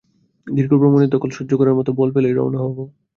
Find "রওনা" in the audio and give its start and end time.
2.35-2.59